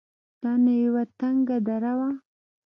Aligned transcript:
دا 0.41 0.51
نو 0.63 0.73
يوه 0.85 1.03
تنگه 1.19 1.57
دره 1.67 1.93
وه. 1.99 2.09